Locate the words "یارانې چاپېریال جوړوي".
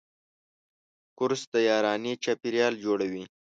1.69-3.23